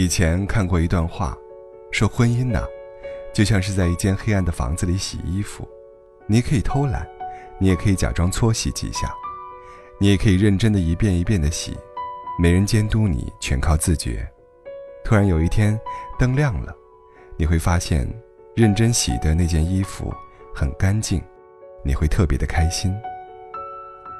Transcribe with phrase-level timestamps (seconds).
[0.00, 1.36] 以前看过一段话，
[1.90, 2.64] 说婚姻呐，
[3.34, 5.68] 就像是在一间黑暗的房子里洗衣服，
[6.26, 7.06] 你可以偷懒，
[7.58, 9.12] 你也可以假装搓洗几下，
[9.98, 11.76] 你也可以认真的一遍一遍的洗，
[12.38, 14.26] 没人监督你，全靠自觉。
[15.04, 15.78] 突然有一天，
[16.18, 16.74] 灯亮了，
[17.36, 18.08] 你会发现，
[18.56, 20.10] 认真洗的那件衣服
[20.54, 21.22] 很干净，
[21.84, 22.90] 你会特别的开心。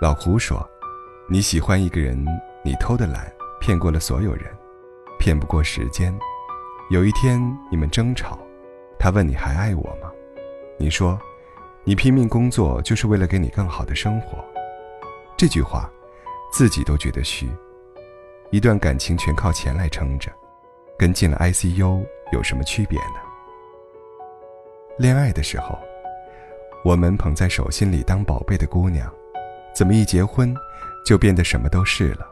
[0.00, 0.68] 老胡说
[1.30, 2.26] ：“你喜欢一个人，
[2.64, 4.44] 你偷的懒，骗过了所有人。”
[5.18, 6.16] 骗不过时间，
[6.90, 7.40] 有一天
[7.70, 8.38] 你们争吵，
[8.98, 10.10] 他问你还爱我吗？
[10.78, 11.18] 你说，
[11.84, 14.38] 你拼命工作就是为了给你更好的生活。
[15.36, 15.90] 这句话，
[16.52, 17.48] 自己都觉得虚。
[18.50, 20.30] 一段感情全靠钱来撑着，
[20.96, 23.20] 跟进了 ICU 有什么区别呢？
[24.98, 25.78] 恋爱的时候，
[26.84, 29.12] 我们捧在手心里当宝贝的姑娘，
[29.74, 30.54] 怎么一结婚，
[31.04, 32.26] 就变得什么都是了？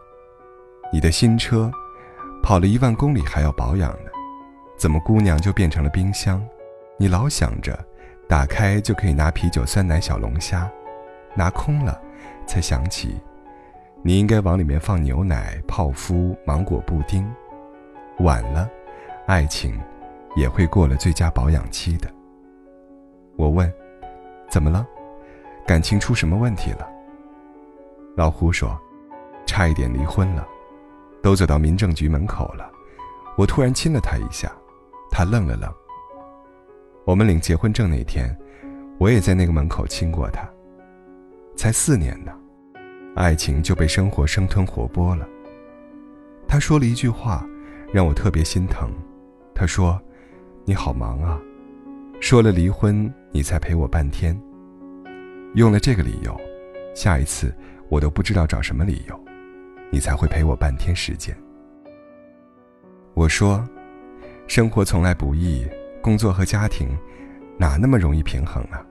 [0.92, 1.70] 你的新车。
[2.46, 4.10] 跑了一万公里还要保养呢，
[4.76, 6.40] 怎么姑娘就变成了冰箱？
[6.96, 7.76] 你老想着，
[8.28, 10.70] 打开就可以拿啤酒、酸奶、小龙虾，
[11.34, 12.00] 拿空了，
[12.46, 13.20] 才想起，
[14.00, 17.28] 你应该往里面放牛奶、泡芙、芒果布丁。
[18.20, 18.70] 晚了，
[19.26, 19.76] 爱情
[20.36, 22.08] 也会过了最佳保养期的。
[23.34, 23.68] 我问，
[24.48, 24.86] 怎么了？
[25.66, 26.88] 感情出什么问题了？
[28.16, 28.80] 老胡说，
[29.46, 30.46] 差一点离婚了。
[31.26, 32.70] 都走到民政局门口了，
[33.36, 34.48] 我突然亲了他一下，
[35.10, 35.68] 他愣了愣。
[37.04, 38.32] 我们领结婚证那天，
[38.96, 40.48] 我也在那个门口亲过他。
[41.56, 42.30] 才四年呢，
[43.16, 45.26] 爱情就被生活生吞活剥了。
[46.46, 47.44] 他说了一句话，
[47.92, 48.88] 让我特别心疼。
[49.52, 50.00] 他说
[50.64, 51.40] ：“你好忙啊，
[52.20, 54.40] 说了离婚你才陪我半天。”
[55.56, 56.40] 用了这个理由，
[56.94, 57.52] 下一次
[57.88, 59.25] 我都不知道找什么理由。
[59.96, 61.34] 你才会陪我半天时间。
[63.14, 63.66] 我说，
[64.46, 65.66] 生活从来不易，
[66.02, 66.86] 工作和家庭
[67.56, 68.84] 哪那么容易平衡啊？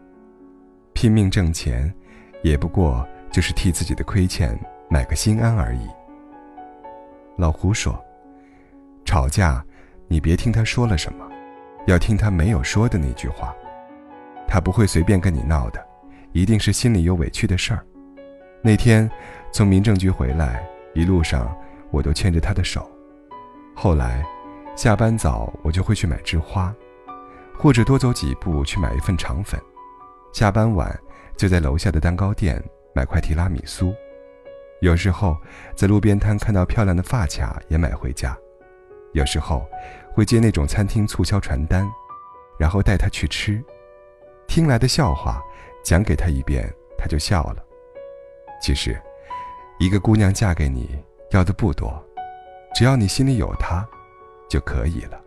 [0.93, 1.93] 拼命挣钱，
[2.41, 4.59] 也不过就是替自己的亏欠
[4.89, 5.87] 买个心安而已。
[7.37, 8.03] 老胡说，
[9.05, 9.63] 吵架
[10.07, 11.23] 你别听他说了什么，
[11.85, 13.53] 要听他没有说的那句话。
[14.47, 15.85] 他不会随便跟你闹的，
[16.31, 17.85] 一定是心里有委屈的事儿。
[18.63, 19.07] 那天
[19.51, 20.67] 从民政局回来。
[20.95, 21.53] 一路上，
[21.91, 22.89] 我都牵着他的手。
[23.75, 24.25] 后来，
[24.77, 26.73] 下班早我就会去买枝花，
[27.53, 29.59] 或者多走几步去买一份肠粉。
[30.31, 30.97] 下班晚
[31.35, 32.63] 就在楼下的蛋糕店
[32.93, 33.93] 买块提拉米苏。
[34.79, 35.37] 有时候
[35.75, 38.37] 在路边摊看到漂亮的发卡也买回家。
[39.11, 39.67] 有时候
[40.13, 41.85] 会接那种餐厅促销传单，
[42.57, 43.61] 然后带他去吃。
[44.47, 45.41] 听来的笑话
[45.83, 47.61] 讲给他一遍，他就笑了。
[48.61, 48.97] 其实。
[49.77, 50.97] 一个姑娘嫁给你
[51.31, 52.01] 要的不多，
[52.73, 53.85] 只要你心里有她，
[54.49, 55.19] 就可以了。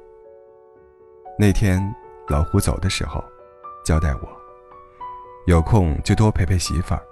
[1.38, 1.82] 那天
[2.28, 3.22] 老胡走的时候，
[3.84, 4.28] 交代我，
[5.46, 7.02] 有空就多陪陪媳妇儿，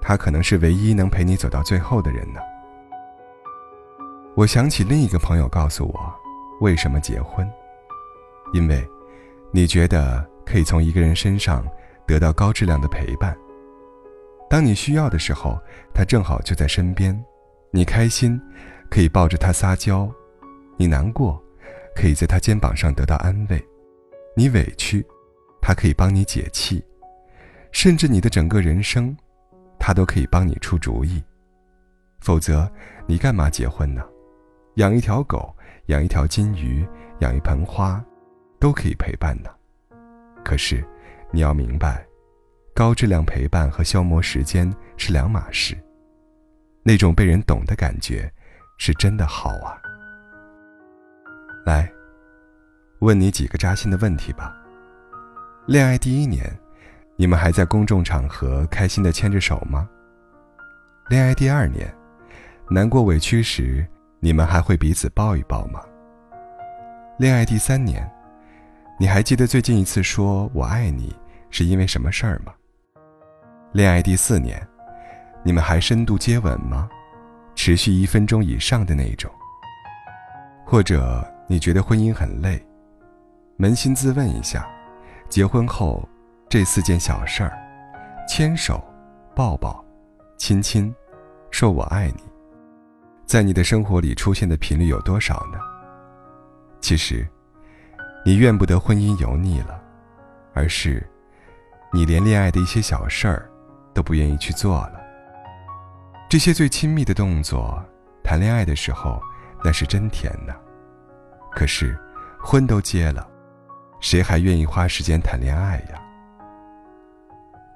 [0.00, 2.40] 她可能是唯一能陪你走到最后的人呢。
[4.34, 6.14] 我想起另一个朋友告诉我，
[6.60, 7.48] 为什么结婚？
[8.52, 8.84] 因为，
[9.52, 11.64] 你觉得可以从一个人身上
[12.04, 13.36] 得到高质量的陪伴。
[14.54, 15.60] 当你需要的时候，
[15.92, 17.12] 他正好就在身边。
[17.72, 18.40] 你开心，
[18.88, 20.08] 可以抱着他撒娇；
[20.76, 21.42] 你难过，
[21.92, 23.58] 可以在他肩膀上得到安慰；
[24.36, 25.04] 你委屈，
[25.60, 26.80] 他可以帮你解气；
[27.72, 29.16] 甚至你的整个人生，
[29.76, 31.20] 他都可以帮你出主意。
[32.20, 32.70] 否则，
[33.08, 34.04] 你干嘛结婚呢？
[34.76, 35.52] 养一条狗，
[35.86, 36.86] 养一条金鱼，
[37.22, 38.00] 养一盆花，
[38.60, 39.50] 都可以陪伴呢。
[40.44, 40.86] 可是，
[41.32, 42.06] 你要明白。
[42.74, 45.78] 高质量陪伴和消磨时间是两码事，
[46.82, 48.28] 那种被人懂的感觉，
[48.78, 49.78] 是真的好啊。
[51.64, 51.88] 来，
[52.98, 54.52] 问你几个扎心的问题吧。
[55.66, 56.44] 恋爱第一年，
[57.14, 59.88] 你们还在公众场合开心的牵着手吗？
[61.08, 61.94] 恋爱第二年，
[62.68, 63.86] 难过委屈时，
[64.18, 65.80] 你们还会彼此抱一抱吗？
[67.20, 68.10] 恋爱第三年，
[68.98, 71.14] 你还记得最近一次说我爱你
[71.50, 72.52] 是因为什么事儿吗？
[73.74, 74.64] 恋爱第四年，
[75.42, 76.88] 你们还深度接吻吗？
[77.56, 79.28] 持续一分钟以上的那一种。
[80.64, 82.64] 或者你觉得婚姻很累，
[83.58, 84.64] 扪心自问一下，
[85.28, 86.08] 结婚后
[86.48, 87.58] 这四件小事儿——
[88.28, 88.80] 牵手、
[89.34, 89.84] 抱抱、
[90.38, 90.94] 亲亲、
[91.50, 92.22] 说我爱你，
[93.26, 95.58] 在你的生活里出现的频率有多少呢？
[96.80, 97.26] 其实，
[98.24, 99.82] 你怨不得婚姻油腻了，
[100.52, 101.04] 而是
[101.92, 103.50] 你连恋爱的一些小事儿。
[103.94, 105.00] 都不愿意去做了。
[106.28, 107.82] 这些最亲密的动作，
[108.22, 109.22] 谈恋爱的时候
[109.62, 110.54] 那是真甜呐。
[111.52, 111.96] 可是，
[112.40, 113.26] 婚都结了，
[114.00, 116.02] 谁还愿意花时间谈恋爱呀？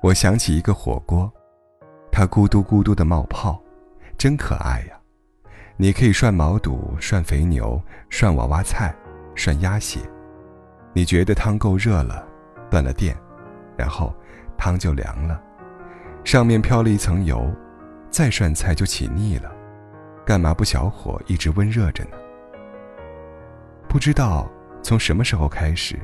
[0.02, 1.32] 我想起一个火锅，
[2.10, 3.62] 它咕嘟咕嘟的冒泡，
[4.16, 4.98] 真可爱呀！
[5.76, 7.80] 你可以涮毛肚、涮肥牛、
[8.10, 8.92] 涮娃娃菜、
[9.36, 10.00] 涮鸭血。
[10.92, 12.26] 你觉得汤够热了，
[12.68, 13.16] 断了电，
[13.76, 14.12] 然后
[14.56, 15.40] 汤就凉了，
[16.28, 17.50] 上面飘了一层油，
[18.10, 19.50] 再涮菜就起腻了。
[20.26, 22.10] 干嘛不小火一直温热着呢？
[23.88, 24.46] 不知道
[24.82, 25.98] 从什么时候开始，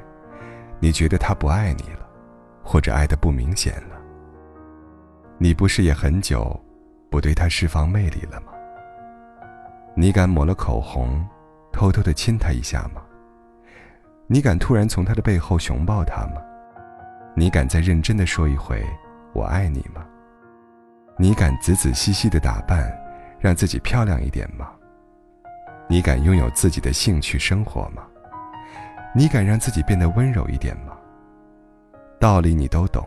[0.81, 2.09] 你觉得他不爱你了，
[2.63, 4.01] 或者爱的不明显了。
[5.37, 6.59] 你不是也很久
[7.11, 8.53] 不对他释放魅力了吗？
[9.95, 11.23] 你敢抹了口红，
[11.71, 13.03] 偷偷的亲他一下吗？
[14.27, 16.41] 你敢突然从他的背后熊抱他吗？
[17.37, 18.83] 你敢再认真的说一回
[19.37, 20.03] “我爱你”吗？
[21.17, 22.93] 你敢仔仔细细的打扮？
[23.39, 24.71] 让自己漂亮一点吗？
[25.89, 28.03] 你敢拥有自己的兴趣生活吗？
[29.15, 30.97] 你敢让自己变得温柔一点吗？
[32.19, 33.07] 道理你都懂，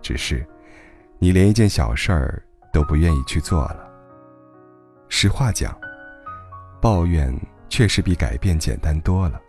[0.00, 0.44] 只是
[1.18, 3.86] 你连一件小事儿都不愿意去做了。
[5.08, 5.78] 实话讲，
[6.80, 7.32] 抱怨
[7.68, 9.40] 确实比改变简单多了，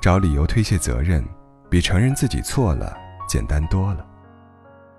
[0.00, 1.24] 找理由推卸责任
[1.70, 2.96] 比承认自己错了
[3.28, 4.04] 简单多了，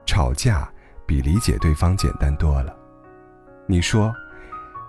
[0.05, 0.71] 吵架
[1.05, 2.75] 比理解对方简单多了。
[3.65, 4.13] 你说？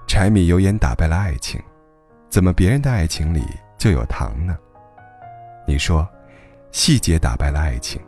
[0.06, 1.58] 柴米油盐打败了爱情，
[2.28, 3.42] 怎么别人的爱情里
[3.78, 4.54] 就有糖呢？
[5.66, 6.06] 你说，
[6.72, 7.98] 细节打败了爱情，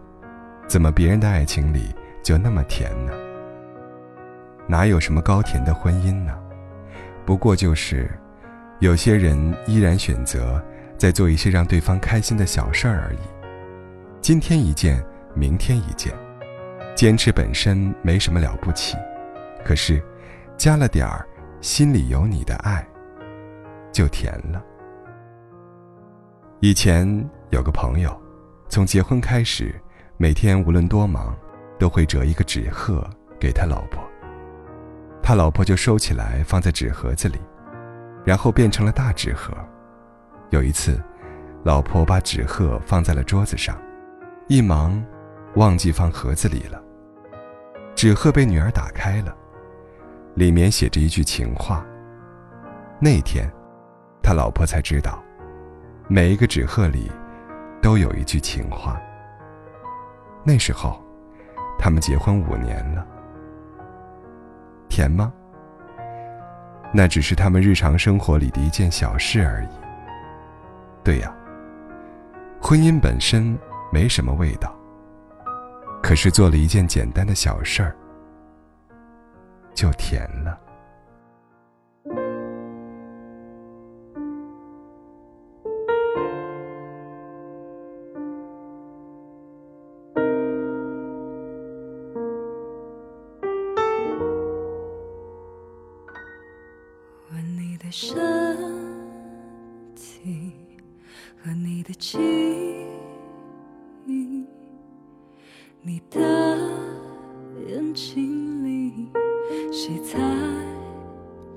[0.68, 3.12] 怎么别人的爱情里就那么甜呢？
[4.66, 6.38] 哪有什么高甜的婚姻呢？
[7.24, 8.10] 不过就是，
[8.80, 10.62] 有些人依然选择
[10.98, 13.18] 在做一些让对方开心的小事儿而已。
[14.20, 15.02] 今天一件，
[15.34, 16.12] 明天一件，
[16.96, 18.96] 坚持本身没什么了不起，
[19.64, 20.02] 可是，
[20.56, 21.24] 加了点儿。
[21.62, 22.86] 心里有你的爱，
[23.90, 24.62] 就甜了。
[26.60, 27.06] 以前
[27.50, 28.16] 有个朋友，
[28.68, 29.74] 从结婚开始，
[30.16, 31.34] 每天无论多忙，
[31.78, 33.04] 都会折一个纸鹤
[33.40, 34.04] 给他老婆。
[35.22, 37.40] 他老婆就收起来放在纸盒子里，
[38.24, 39.52] 然后变成了大纸盒。
[40.50, 41.02] 有一次，
[41.64, 43.76] 老婆把纸鹤放在了桌子上，
[44.46, 45.04] 一忙
[45.56, 46.80] 忘记放盒子里了。
[47.96, 49.34] 纸鹤被女儿打开了。
[50.34, 51.82] 里面写着一句情话。
[53.00, 53.50] 那天，
[54.22, 55.18] 他老婆才知道，
[56.06, 57.10] 每一个纸鹤里
[57.80, 59.00] 都有一句情话。
[60.44, 61.02] 那时候，
[61.78, 63.06] 他们结婚五年了。
[64.90, 65.32] 甜吗？
[66.92, 69.68] 那只是他们日常生活里的一件小事而已。
[71.02, 71.34] 对呀，
[72.60, 73.58] 婚姻本身
[73.90, 74.75] 没什么味道，
[76.06, 77.96] 可是做了一件简单的小事儿。
[79.74, 80.56] 就甜了。
[97.32, 98.35] 问你的身
[108.26, 109.06] 心里。
[109.70, 110.18] 谁在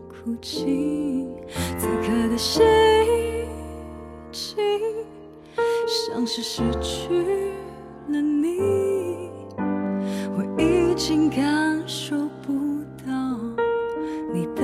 [0.08, 1.26] 哭泣？
[1.80, 2.64] 此刻的心
[4.32, 4.64] 情，
[5.88, 7.24] 像是失去
[8.10, 9.32] 了你。
[10.38, 12.16] 我已经感受
[12.46, 12.54] 不
[13.04, 13.12] 到
[14.32, 14.62] 你的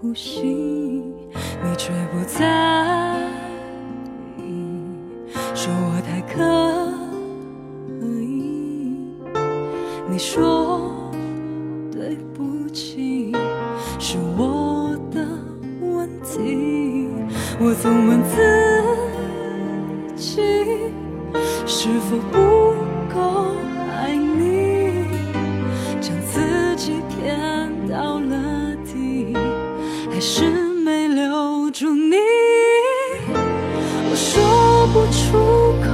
[0.00, 3.18] 呼吸，你却不在
[4.38, 4.44] 意，
[5.56, 6.75] 说我太可
[10.16, 10.80] 你说
[11.92, 13.32] 对不起，
[13.98, 14.16] 是。
[14.38, 15.20] 我的
[15.82, 17.10] 问题。
[17.60, 18.40] 我总问自
[20.16, 20.40] 己，
[21.66, 22.38] 是否不
[23.14, 23.20] 够
[23.90, 25.04] 爱你，
[26.00, 29.36] 将自己骗到了底，
[30.10, 30.48] 还是
[30.82, 32.16] 没留住你？
[34.08, 35.36] 我说不出
[35.84, 35.86] 口，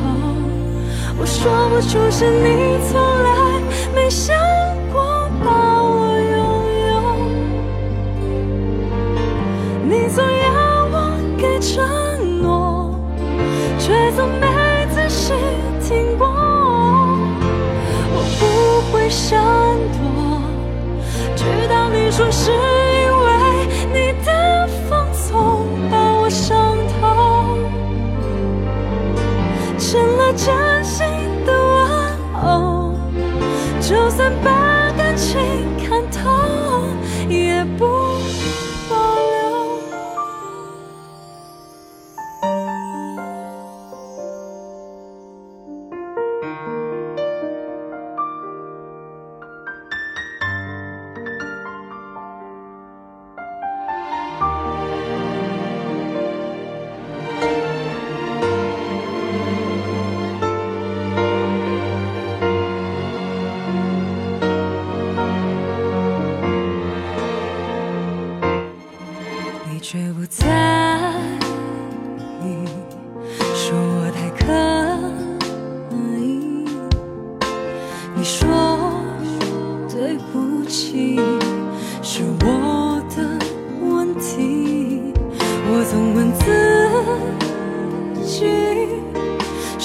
[1.19, 3.01] 我说不出是你从
[4.03, 4.42] 微笑。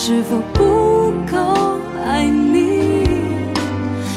[0.10, 1.38] 是否不够
[2.06, 3.04] 爱你，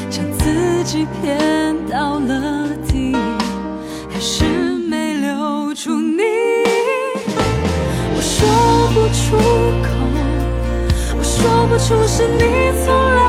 [0.09, 3.13] 将自己骗到了底，
[4.09, 4.45] 还是
[4.89, 6.23] 没留住你。
[8.15, 8.47] 我说
[8.93, 9.35] 不出
[9.83, 9.89] 口，
[11.17, 13.19] 我说不出是你从来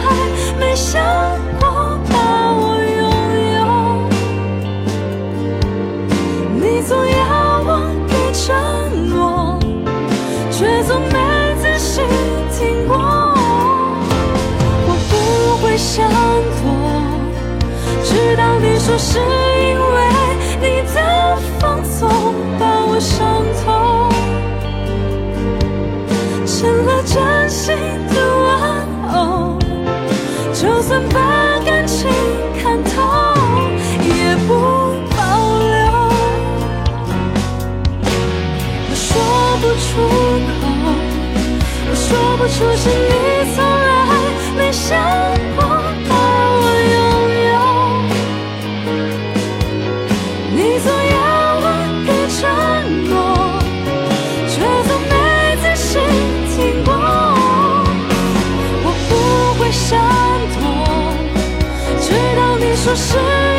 [0.60, 1.02] 没想
[18.98, 19.24] 是因
[19.80, 19.96] 为
[20.60, 20.96] 你的
[21.58, 22.08] 放纵
[22.58, 23.66] 把我伤透，
[26.46, 27.74] 成了真心
[28.08, 28.50] 的玩
[29.14, 29.58] 偶。
[30.52, 31.02] 就算
[62.94, 63.51] 是